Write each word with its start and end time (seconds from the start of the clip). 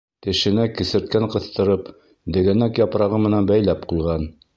Тешенә 0.25 0.63
кесерткән 0.77 1.27
ҡыҫтырып, 1.35 1.91
дегәнәк 2.37 2.81
япрағы 2.85 3.21
менән 3.27 3.51
бәйләп 3.53 3.85
ҡуйған. 3.93 4.27